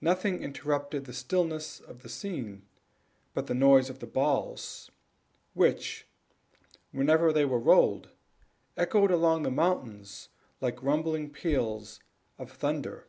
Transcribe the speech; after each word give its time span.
Nothing 0.00 0.42
interrupted 0.42 1.04
the 1.04 1.12
stillness 1.12 1.78
of 1.78 2.00
the 2.02 2.08
scene 2.08 2.62
but 3.34 3.48
the 3.48 3.54
noise 3.54 3.90
of 3.90 3.98
the 3.98 4.06
balls, 4.06 4.90
which, 5.52 6.06
whenever 6.90 7.34
they 7.34 7.44
were 7.44 7.58
rolled, 7.58 8.08
echoed 8.78 9.10
along 9.10 9.42
the 9.42 9.50
mountains 9.50 10.30
like 10.62 10.82
rumbling 10.82 11.28
peals 11.28 12.00
of 12.38 12.50
thunder. 12.50 13.08